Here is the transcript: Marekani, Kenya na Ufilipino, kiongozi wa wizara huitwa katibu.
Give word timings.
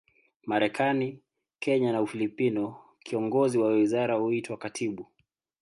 Marekani, 0.45 1.19
Kenya 1.59 1.91
na 1.91 2.01
Ufilipino, 2.01 2.75
kiongozi 2.99 3.57
wa 3.57 3.67
wizara 3.69 4.15
huitwa 4.15 4.57
katibu. 4.57 5.07